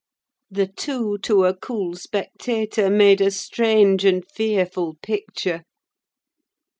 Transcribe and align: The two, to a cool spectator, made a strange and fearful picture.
The 0.49 0.65
two, 0.65 1.19
to 1.19 1.45
a 1.45 1.55
cool 1.55 1.93
spectator, 1.95 2.89
made 2.89 3.21
a 3.21 3.29
strange 3.29 4.03
and 4.03 4.25
fearful 4.27 4.95
picture. 5.03 5.61